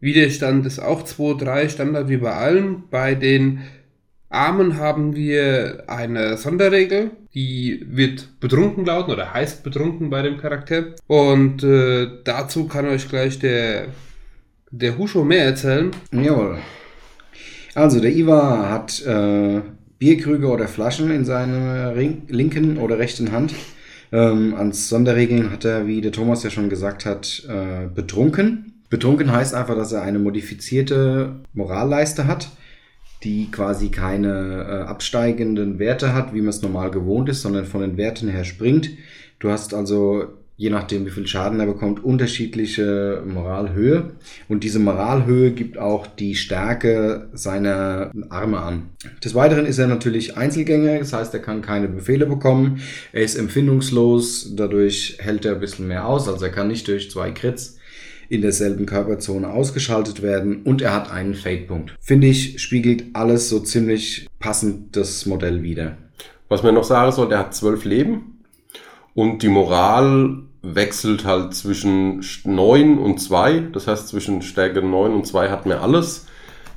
Widerstand 0.00 0.64
ist 0.66 0.78
auch 0.78 1.02
2, 1.02 1.44
3 1.44 1.68
Standard 1.68 2.08
wie 2.08 2.18
bei 2.18 2.32
allen. 2.32 2.84
Bei 2.90 3.14
den 3.14 3.62
Armen 4.28 4.76
haben 4.76 5.14
wir 5.14 5.84
eine 5.86 6.36
Sonderregel, 6.36 7.12
die 7.34 7.84
wird 7.88 8.40
betrunken 8.40 8.84
lauten 8.84 9.12
oder 9.12 9.32
heißt 9.32 9.62
betrunken 9.62 10.10
bei 10.10 10.22
dem 10.22 10.38
Charakter. 10.38 10.94
Und 11.06 11.62
äh, 11.62 12.08
dazu 12.24 12.66
kann 12.66 12.86
euch 12.86 13.08
gleich 13.08 13.38
der, 13.38 13.88
der 14.70 14.98
Husho 14.98 15.24
mehr 15.24 15.44
erzählen. 15.44 15.90
Jawohl. 16.12 16.58
Also, 17.76 18.00
der 18.00 18.10
Iva 18.10 18.70
hat 18.70 19.04
äh, 19.04 19.60
Bierkrüge 19.98 20.48
oder 20.48 20.66
Flaschen 20.66 21.10
in 21.10 21.26
seiner 21.26 21.92
linken 21.92 22.78
oder 22.78 22.98
rechten 22.98 23.32
Hand. 23.32 23.54
Ähm, 24.12 24.54
als 24.54 24.88
Sonderregeln 24.88 25.50
hat 25.52 25.66
er, 25.66 25.86
wie 25.86 26.00
der 26.00 26.10
Thomas 26.10 26.42
ja 26.42 26.48
schon 26.48 26.70
gesagt 26.70 27.04
hat, 27.04 27.46
äh, 27.50 27.86
betrunken. 27.94 28.82
Betrunken 28.88 29.30
heißt 29.30 29.54
einfach, 29.54 29.76
dass 29.76 29.92
er 29.92 30.00
eine 30.00 30.18
modifizierte 30.18 31.40
Moralleiste 31.52 32.26
hat, 32.26 32.48
die 33.24 33.50
quasi 33.50 33.90
keine 33.90 34.66
äh, 34.66 34.88
absteigenden 34.88 35.78
Werte 35.78 36.14
hat, 36.14 36.32
wie 36.32 36.40
man 36.40 36.48
es 36.48 36.62
normal 36.62 36.90
gewohnt 36.90 37.28
ist, 37.28 37.42
sondern 37.42 37.66
von 37.66 37.82
den 37.82 37.98
Werten 37.98 38.30
her 38.30 38.44
springt. 38.44 38.88
Du 39.38 39.50
hast 39.50 39.74
also, 39.74 40.28
je 40.56 40.70
nachdem 40.70 41.04
wie 41.04 41.10
viel 41.10 41.26
Schaden 41.26 41.60
er 41.60 41.66
bekommt, 41.66 42.02
unterschiedliche 42.02 43.22
Moralhöhe. 43.26 44.12
Und 44.48 44.64
diese 44.64 44.78
Moralhöhe 44.78 45.52
gibt 45.52 45.78
auch 45.78 46.06
die 46.06 46.34
Stärke 46.34 47.28
seiner 47.34 48.10
Arme 48.30 48.58
an. 48.58 48.90
Des 49.22 49.34
Weiteren 49.34 49.66
ist 49.66 49.78
er 49.78 49.86
natürlich 49.86 50.36
Einzelgänger, 50.36 50.98
das 50.98 51.12
heißt, 51.12 51.34
er 51.34 51.40
kann 51.40 51.60
keine 51.60 51.88
Befehle 51.88 52.26
bekommen. 52.26 52.80
Er 53.12 53.22
ist 53.22 53.36
empfindungslos, 53.36 54.54
dadurch 54.56 55.16
hält 55.18 55.44
er 55.44 55.54
ein 55.54 55.60
bisschen 55.60 55.88
mehr 55.88 56.06
aus, 56.06 56.28
also 56.28 56.44
er 56.44 56.52
kann 56.52 56.68
nicht 56.68 56.88
durch 56.88 57.10
zwei 57.10 57.30
Crits 57.30 57.78
in 58.28 58.40
derselben 58.42 58.86
Körperzone 58.86 59.48
ausgeschaltet 59.48 60.20
werden 60.20 60.62
und 60.62 60.82
er 60.82 60.92
hat 60.92 61.12
einen 61.12 61.34
Fade-Punkt. 61.34 61.94
Finde 62.00 62.26
ich, 62.26 62.60
spiegelt 62.60 63.04
alles 63.12 63.48
so 63.48 63.60
ziemlich 63.60 64.26
passend 64.40 64.96
das 64.96 65.26
Modell 65.26 65.62
wieder. 65.62 65.96
Was 66.48 66.62
man 66.62 66.74
noch 66.74 66.84
sagen 66.84 67.12
soll, 67.12 67.28
der 67.28 67.38
hat 67.38 67.54
zwölf 67.54 67.84
Leben 67.84 68.35
und 69.16 69.42
die 69.42 69.48
Moral 69.48 70.42
wechselt 70.62 71.24
halt 71.24 71.54
zwischen 71.54 72.22
9 72.44 72.98
und 72.98 73.18
2. 73.18 73.68
Das 73.72 73.88
heißt, 73.88 74.08
zwischen 74.08 74.42
Stärke 74.42 74.82
9 74.82 75.14
und 75.14 75.26
2 75.26 75.48
hat 75.48 75.64
man 75.64 75.78
alles. 75.78 76.26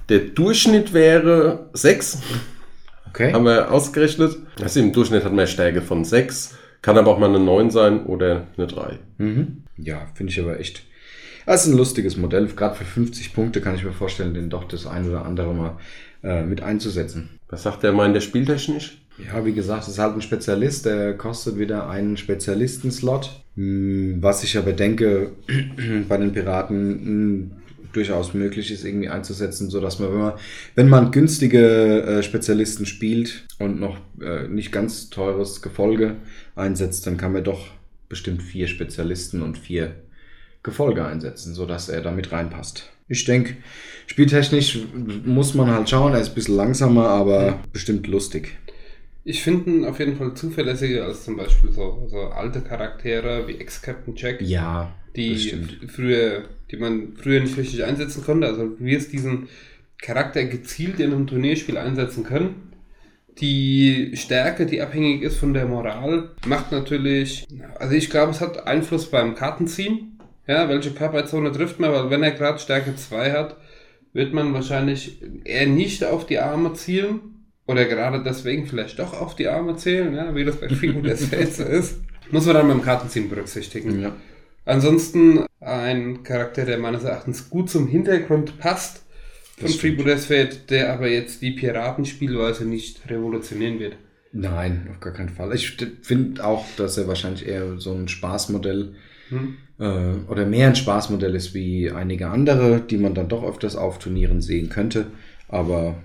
Der 0.07 0.19
Durchschnitt 0.19 0.93
wäre 0.93 1.69
6. 1.73 2.19
Okay. 3.09 3.33
Haben 3.33 3.43
wir 3.43 3.71
ausgerechnet. 3.71 4.37
Also 4.61 4.79
im 4.79 4.93
Durchschnitt 4.93 5.25
hat 5.25 5.33
man 5.33 5.47
Stärke 5.47 5.81
von 5.81 6.05
6. 6.05 6.57
Kann 6.81 6.97
aber 6.97 7.11
auch 7.11 7.19
mal 7.19 7.27
eine 7.27 7.41
9 7.41 7.71
sein 7.71 8.05
oder 8.05 8.47
eine 8.55 8.67
3. 8.67 8.99
Mhm. 9.17 9.63
Ja, 9.75 10.07
finde 10.13 10.31
ich 10.31 10.39
aber 10.39 10.61
echt. 10.61 10.83
Das 11.45 11.65
ist 11.65 11.73
ein 11.73 11.77
lustiges 11.77 12.15
Modell. 12.15 12.47
Gerade 12.47 12.75
für 12.75 12.85
50 12.85 13.33
Punkte 13.33 13.59
kann 13.59 13.75
ich 13.75 13.83
mir 13.83 13.91
vorstellen, 13.91 14.33
den 14.33 14.49
doch 14.49 14.63
das 14.63 14.87
ein 14.87 15.09
oder 15.09 15.25
andere 15.25 15.53
mal 15.53 15.77
äh, 16.23 16.43
mit 16.43 16.61
einzusetzen. 16.61 17.37
Was 17.49 17.63
sagt 17.63 17.83
der 17.83 17.91
mal 17.91 18.05
in 18.05 18.13
der 18.13 18.21
Spieltechnisch? 18.21 19.01
Ja, 19.25 19.45
wie 19.45 19.53
gesagt, 19.53 19.83
es 19.83 19.89
ist 19.89 19.99
halt 19.99 20.15
ein 20.15 20.21
Spezialist, 20.21 20.85
der 20.85 21.15
kostet 21.15 21.57
wieder 21.57 21.89
einen 21.89 22.17
Spezialistenslot. 22.17 23.43
Hm, 23.55 24.17
Was 24.21 24.43
ich 24.43 24.57
aber 24.57 24.73
denke, 24.73 25.31
bei 26.07 26.17
den 26.17 26.31
Piraten 26.31 26.77
hm, 26.77 27.51
durchaus 27.93 28.33
möglich 28.33 28.71
ist, 28.71 28.85
irgendwie 28.85 29.09
einzusetzen, 29.09 29.69
so 29.69 29.81
dass 29.81 29.99
man, 29.99 30.11
wenn 30.11 30.19
man, 30.19 30.33
wenn 30.75 30.89
man 30.89 31.11
günstige 31.11 32.01
äh, 32.03 32.23
Spezialisten 32.23 32.85
spielt 32.85 33.45
und 33.57 33.79
noch 33.79 33.97
äh, 34.21 34.47
nicht 34.47 34.71
ganz 34.71 35.09
teures 35.09 35.61
Gefolge 35.61 36.15
einsetzt, 36.55 37.07
dann 37.07 37.17
kann 37.17 37.33
man 37.33 37.43
doch 37.43 37.67
bestimmt 38.07 38.43
vier 38.43 38.67
Spezialisten 38.67 39.41
und 39.41 39.57
vier 39.57 39.95
Gefolge 40.63 41.05
einsetzen, 41.05 41.53
so 41.53 41.65
dass 41.65 41.89
er 41.89 42.01
da 42.01 42.11
mit 42.11 42.31
reinpasst. 42.31 42.89
Ich 43.07 43.25
denke, 43.25 43.57
spieltechnisch 44.07 44.79
muss 45.25 45.55
man 45.55 45.71
halt 45.71 45.89
schauen, 45.89 46.13
er 46.13 46.21
ist 46.21 46.29
ein 46.29 46.35
bisschen 46.35 46.55
langsamer, 46.55 47.07
aber 47.07 47.59
bestimmt 47.73 48.05
lustig. 48.07 48.57
Ich 49.29 49.43
finde 49.43 49.69
ihn 49.69 49.85
auf 49.85 49.99
jeden 49.99 50.15
Fall 50.15 50.33
zuverlässiger 50.33 51.05
als 51.05 51.23
zum 51.23 51.37
Beispiel 51.37 51.71
so, 51.71 52.07
so 52.09 52.17
alte 52.17 52.61
Charaktere 52.61 53.47
wie 53.47 53.59
Ex-Captain 53.59 54.15
Jack, 54.15 54.41
Ja, 54.41 54.91
die 55.15 55.53
früher, 55.87 56.45
die 56.71 56.77
man 56.77 57.13
früher 57.15 57.39
nicht 57.39 57.55
richtig 57.55 57.83
einsetzen 57.83 58.23
konnte. 58.23 58.47
Also 58.47 58.69
du 58.69 58.83
wirst 58.83 59.13
diesen 59.13 59.47
Charakter 59.99 60.43
gezielt 60.45 60.99
in 60.99 61.13
einem 61.13 61.27
Turnierspiel 61.27 61.77
einsetzen 61.77 62.23
können. 62.23 62.73
Die 63.39 64.13
Stärke, 64.15 64.65
die 64.65 64.81
abhängig 64.81 65.21
ist 65.21 65.37
von 65.37 65.53
der 65.53 65.67
Moral, 65.67 66.31
macht 66.47 66.71
natürlich, 66.71 67.45
also 67.77 67.93
ich 67.93 68.09
glaube, 68.09 68.31
es 68.31 68.41
hat 68.41 68.65
Einfluss 68.65 69.11
beim 69.11 69.35
Kartenziehen. 69.35 70.19
Ja, 70.47 70.69
welche 70.69 70.89
Körperzone 70.89 71.51
trifft 71.51 71.79
man, 71.79 71.91
weil 71.91 72.09
wenn 72.09 72.23
er 72.23 72.31
gerade 72.31 72.57
Stärke 72.57 72.95
2 72.95 73.33
hat, 73.33 73.57
wird 74.11 74.33
man 74.33 74.55
wahrscheinlich 74.55 75.21
eher 75.43 75.67
nicht 75.67 76.03
auf 76.03 76.25
die 76.25 76.39
Arme 76.39 76.73
zielen. 76.73 77.38
Oder 77.69 77.85
gerade 77.85 78.23
deswegen 78.23 78.65
vielleicht 78.65 78.97
doch 78.97 79.13
auf 79.13 79.35
die 79.35 79.47
Arme 79.47 79.75
zählen, 79.75 80.15
ja, 80.15 80.33
wie 80.33 80.43
das 80.43 80.55
bei 80.55 80.69
vielen 80.69 81.03
der 81.03 81.15
so 81.15 81.63
ist. 81.63 81.99
Muss 82.31 82.47
man 82.47 82.55
dann 82.55 82.67
beim 82.67 82.81
Kartenziehen 82.81 83.29
berücksichtigen. 83.29 84.01
Ja. 84.01 84.15
Ansonsten 84.65 85.45
ein 85.59 86.23
Charakter, 86.23 86.65
der 86.65 86.79
meines 86.79 87.03
Erachtens 87.03 87.47
gut 87.51 87.69
zum 87.69 87.87
Hintergrund 87.87 88.57
passt 88.57 89.03
von 89.59 89.67
Das. 89.67 89.75
Freebooters 89.75 90.25
Fate, 90.25 90.71
der 90.71 90.91
aber 90.91 91.09
jetzt 91.09 91.43
die 91.43 91.51
Piratenspielweise 91.51 92.65
nicht 92.65 93.07
revolutionieren 93.07 93.79
wird. 93.79 93.97
Nein, 94.31 94.87
auf 94.91 94.99
gar 94.99 95.13
keinen 95.13 95.29
Fall. 95.29 95.53
Ich 95.53 95.77
finde 96.01 96.43
auch, 96.43 96.65
dass 96.75 96.97
er 96.97 97.07
wahrscheinlich 97.07 97.47
eher 97.47 97.77
so 97.77 97.93
ein 97.93 98.07
Spaßmodell 98.07 98.95
Hm? 99.29 99.57
äh, 99.79 99.83
oder 100.27 100.47
mehr 100.47 100.69
ein 100.69 100.75
Spaßmodell 100.75 101.35
ist 101.35 101.53
wie 101.53 101.91
einige 101.91 102.29
andere, 102.29 102.81
die 102.81 102.97
man 102.97 103.13
dann 103.13 103.29
doch 103.29 103.43
öfters 103.43 103.75
auf 103.75 103.99
Turnieren 103.99 104.41
sehen 104.41 104.69
könnte. 104.69 105.05
Aber 105.47 105.97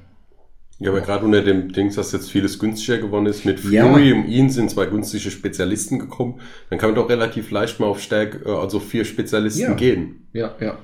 Ja, 0.85 0.91
aber 0.91 1.01
gerade 1.01 1.25
unter 1.25 1.41
dem 1.43 1.73
Dings, 1.73 1.95
dass 1.97 2.13
jetzt 2.13 2.31
vieles 2.31 2.59
günstiger 2.59 2.99
geworden 2.99 3.27
ist, 3.27 3.45
mit 3.45 3.63
Ja. 3.65 3.89
Fury 3.89 4.13
um 4.13 4.27
ihn 4.27 4.51
sind 4.51 4.71
zwei 4.71 4.87
günstige 4.87 5.31
Spezialisten 5.31 5.99
gekommen, 5.99 6.41
dann 6.71 6.79
kann 6.79 6.91
man 6.91 6.97
doch 6.97 7.09
relativ 7.09 7.51
leicht 7.51 7.81
mal 7.81 7.87
auf 7.87 8.01
Stärke, 8.01 8.45
äh, 8.49 8.51
also 8.55 8.81
vier 8.81 9.05
Spezialisten 9.05 9.63
Ja. 9.63 9.75
gehen. 9.75 10.29
ja, 10.33 10.55
ja, 10.61 10.79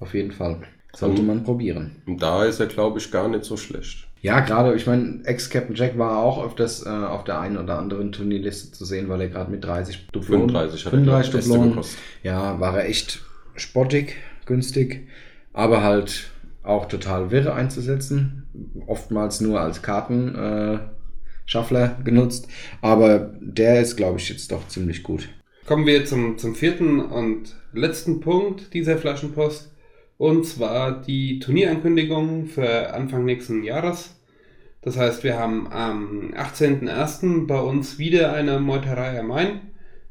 auf 0.00 0.14
jeden 0.14 0.32
Fall. 0.32 0.62
Sollte 0.96 1.22
Mhm. 1.22 1.26
man 1.28 1.44
probieren. 1.44 1.96
Und 2.06 2.22
da 2.22 2.44
ist 2.44 2.60
er, 2.60 2.66
glaube 2.66 2.98
ich, 2.98 3.10
gar 3.10 3.28
nicht 3.28 3.44
so 3.44 3.56
schlecht. 3.56 4.06
Ja, 4.22 4.40
gerade, 4.40 4.74
ich 4.74 4.86
meine, 4.86 5.20
Ex-Captain 5.24 5.74
Jack 5.74 5.98
war 5.98 6.18
auch 6.18 6.44
öfters 6.44 6.86
äh, 6.86 6.88
auf 6.88 7.24
der 7.24 7.40
einen 7.40 7.56
oder 7.58 7.78
anderen 7.78 8.10
Turnierliste 8.12 8.72
zu 8.72 8.84
sehen, 8.84 9.08
weil 9.08 9.20
er 9.20 9.28
gerade 9.28 9.50
mit 9.50 9.64
30 9.64 10.06
Dublonen, 10.12 10.48
35 10.48 10.86
hat 10.86 10.92
er, 10.92 10.98
35 10.98 11.30
glaub 11.30 11.40
ich, 11.40 11.44
Äste 11.44 11.50
Dublonen, 11.50 11.70
gekostet. 11.74 11.98
ja, 12.22 12.58
war 12.60 12.78
er 12.78 12.88
echt 12.88 13.20
spottig, 13.56 14.16
günstig, 14.46 15.06
aber 15.52 15.82
halt 15.82 16.30
auch 16.64 16.86
total 16.86 17.30
wirre 17.30 17.54
einzusetzen. 17.54 18.48
Oftmals 18.86 19.40
nur 19.40 19.60
als 19.60 19.82
Kartenschaffler 19.82 21.96
äh, 22.00 22.02
genutzt, 22.02 22.48
aber 22.80 23.34
der 23.40 23.80
ist, 23.80 23.96
glaube 23.96 24.18
ich, 24.18 24.28
jetzt 24.28 24.50
doch 24.50 24.66
ziemlich 24.68 25.02
gut. 25.02 25.28
Kommen 25.66 25.86
wir 25.86 26.04
zum, 26.04 26.36
zum 26.36 26.54
vierten 26.54 27.00
und 27.00 27.56
letzten 27.72 28.20
Punkt 28.20 28.74
dieser 28.74 28.98
Flaschenpost. 28.98 29.70
Und 30.16 30.46
zwar 30.46 31.02
die 31.02 31.38
Turnierankündigung 31.38 32.46
für 32.46 32.92
Anfang 32.92 33.24
nächsten 33.24 33.64
Jahres. 33.64 34.14
Das 34.82 34.98
heißt, 34.98 35.24
wir 35.24 35.38
haben 35.38 35.72
am 35.72 36.34
18.01. 36.34 37.46
bei 37.46 37.58
uns 37.58 37.98
wieder 37.98 38.32
eine 38.32 38.60
Meuterei 38.60 39.18
am 39.18 39.28
Main, 39.28 39.60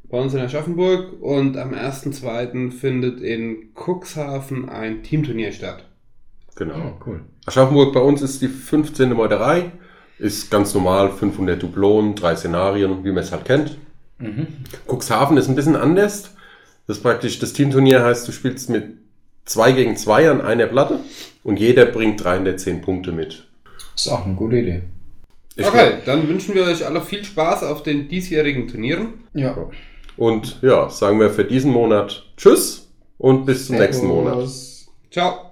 bei 0.03 0.19
uns 0.19 0.33
in 0.33 0.41
Aschaffenburg. 0.41 1.21
Und 1.21 1.57
am 1.57 1.73
1.02. 1.73 2.71
findet 2.71 3.21
in 3.21 3.73
Cuxhaven 3.75 4.67
ein 4.67 5.03
Teamturnier 5.03 5.51
statt. 5.51 5.87
Genau. 6.55 6.99
cool. 7.05 7.21
Aschaffenburg 7.45 7.93
bei 7.93 7.99
uns 7.99 8.21
ist 8.21 8.41
die 8.41 8.47
15. 8.47 9.13
Meuterei. 9.13 9.71
Ist 10.19 10.51
ganz 10.51 10.73
normal, 10.73 11.11
500 11.11 11.61
Dublonen, 11.61 12.15
drei 12.15 12.35
Szenarien, 12.35 13.03
wie 13.03 13.11
man 13.11 13.23
es 13.23 13.31
halt 13.31 13.45
kennt. 13.45 13.77
Cuxhaven 14.87 15.37
ist 15.37 15.49
ein 15.49 15.55
bisschen 15.55 15.75
anders. 15.75 16.35
Das 16.87 16.97
ist 16.97 17.03
praktisch, 17.03 17.39
das 17.39 17.53
Teamturnier 17.53 18.03
heißt, 18.03 18.27
du 18.27 18.31
spielst 18.31 18.69
mit 18.69 18.97
zwei 19.45 19.71
gegen 19.71 19.95
zwei 19.97 20.29
an 20.29 20.41
einer 20.41 20.67
Platte 20.67 20.99
und 21.43 21.59
jeder 21.59 21.85
bringt 21.85 22.23
310 22.23 22.81
Punkte 22.81 23.11
mit. 23.11 23.45
Ist 23.95 24.07
auch 24.09 24.25
eine 24.25 24.35
gute 24.35 24.57
Idee. 24.57 24.83
Ich 25.55 25.65
Okay, 25.65 25.95
dann 26.05 26.27
wünschen 26.27 26.55
wir 26.55 26.63
euch 26.63 26.85
alle 26.85 27.01
viel 27.01 27.23
Spaß 27.23 27.63
auf 27.63 27.83
den 27.83 28.07
diesjährigen 28.07 28.67
Turnieren. 28.67 29.25
Ja. 29.33 29.55
Und 30.17 30.59
ja, 30.61 30.89
sagen 30.89 31.19
wir 31.19 31.29
für 31.29 31.45
diesen 31.45 31.71
Monat 31.71 32.25
Tschüss 32.37 32.89
und 33.17 33.45
bis 33.45 33.67
zum 33.67 33.77
nächsten 33.77 34.07
Monat. 34.07 34.47
Ciao. 35.11 35.42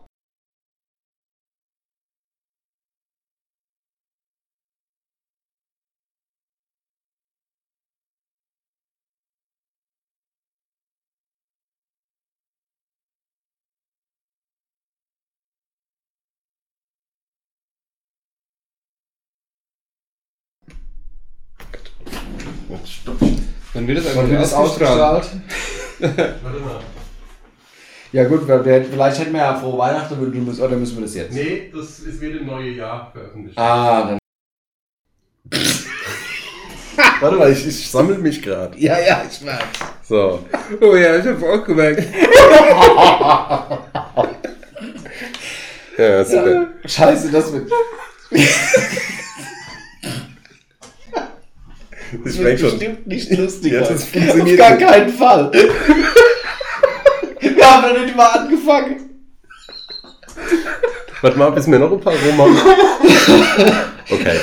Wann 23.74 23.88
wird 23.88 23.98
das 24.00 24.06
Wann 24.16 24.20
eigentlich 24.26 24.32
wird 24.32 24.42
das 24.42 24.54
ausgestrahlt? 24.54 25.26
ausgestrahlt? 26.02 26.36
Ja 28.14 28.26
gut, 28.26 28.46
wir, 28.46 28.62
vielleicht 28.84 29.20
hätten 29.20 29.32
wir 29.32 29.40
ja 29.40 29.56
frohe 29.58 29.78
Weihnachten 29.78 30.20
wünschen 30.20 30.44
müssen, 30.46 30.62
oder 30.62 30.76
müssen 30.76 30.98
wir 30.98 31.04
das 31.04 31.16
jetzt? 31.16 31.34
Nee, 31.34 31.72
das 31.74 32.00
ist 32.00 32.20
wird 32.20 32.42
im 32.42 32.48
neuen 32.48 32.76
Jahr 32.76 33.10
veröffentlicht. 33.10 33.58
Ah, 33.58 34.04
dann. 34.04 34.20
Warte 37.22 37.38
mal, 37.38 37.52
ich, 37.54 37.66
ich 37.66 37.90
sammle 37.90 38.18
mich 38.18 38.42
gerade. 38.42 38.78
Ja, 38.78 39.00
ja, 39.00 39.24
ich 39.32 39.40
merk's. 39.42 39.80
So. 40.04 40.44
Oh 40.82 40.94
ja, 40.96 41.16
ich 41.18 41.26
hab's 41.26 41.42
auch 41.44 41.64
gemerkt. 41.64 42.04
Ja, 45.98 46.26
super. 46.26 46.68
Scheiße, 46.86 47.32
das 47.32 47.54
wird, 47.54 47.70
Das 52.24 52.36
schon. 52.36 52.44
bestimmt 52.44 53.08
nicht 53.08 53.32
lustig. 53.32 53.74
Ja, 53.74 53.82
das 53.82 54.04
Auf 54.42 54.58
gar 54.58 54.78
keinen 54.78 55.10
Fall. 55.10 55.52
wir 57.40 57.72
haben 57.72 57.94
noch 57.94 58.02
nicht 58.02 58.16
mal 58.16 58.28
angefangen. 58.28 59.10
Warte 61.22 61.38
mal, 61.38 61.52
bis 61.52 61.68
wir 61.68 61.80
noch 61.80 61.92
ein 61.92 62.00
paar 62.00 62.14
rum 62.14 62.38
haben. 62.38 62.58
Okay. 64.10 64.40